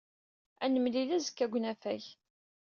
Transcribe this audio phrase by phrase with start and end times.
[0.63, 2.03] Ad nemlil azekka deg unafag.